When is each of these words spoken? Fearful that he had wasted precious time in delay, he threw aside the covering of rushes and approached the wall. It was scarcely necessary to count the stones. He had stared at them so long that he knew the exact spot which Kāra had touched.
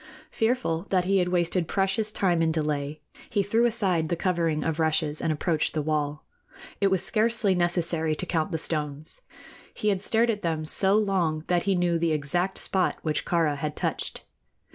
Fearful 0.31 0.87
that 0.89 1.05
he 1.05 1.19
had 1.19 1.27
wasted 1.29 1.67
precious 1.67 2.11
time 2.11 2.41
in 2.41 2.51
delay, 2.51 3.01
he 3.29 3.43
threw 3.43 3.67
aside 3.67 4.09
the 4.09 4.15
covering 4.15 4.63
of 4.63 4.79
rushes 4.79 5.21
and 5.21 5.31
approached 5.31 5.75
the 5.75 5.81
wall. 5.83 6.25
It 6.79 6.87
was 6.87 7.05
scarcely 7.05 7.53
necessary 7.53 8.15
to 8.15 8.25
count 8.25 8.51
the 8.51 8.57
stones. 8.57 9.21
He 9.75 9.89
had 9.89 10.01
stared 10.01 10.31
at 10.31 10.41
them 10.41 10.65
so 10.65 10.97
long 10.97 11.43
that 11.45 11.65
he 11.65 11.75
knew 11.75 11.99
the 11.99 12.13
exact 12.13 12.57
spot 12.57 12.97
which 13.03 13.25
Kāra 13.25 13.57
had 13.57 13.75
touched. 13.75 14.23